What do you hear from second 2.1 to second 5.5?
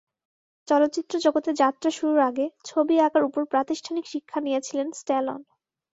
আগে ছবি আঁকার ওপর প্রাতিষ্ঠানিক শিক্ষা নিয়েছিলেন স্ট্যালোন।